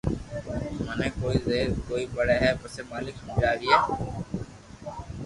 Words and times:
مني 0.85 1.07
ڪوئي 1.19 1.37
زبر 1.45 1.67
ڪوئي 1.87 2.03
پري 2.13 2.37
پسي 2.61 2.81
مالڪ 2.89 3.15
ھمجاوئي 3.21 3.73